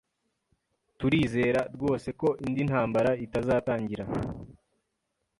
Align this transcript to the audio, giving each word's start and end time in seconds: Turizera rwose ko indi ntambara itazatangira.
Turizera 0.99 1.61
rwose 1.75 2.09
ko 2.19 2.27
indi 2.45 2.61
ntambara 2.69 3.11
itazatangira. 3.25 4.05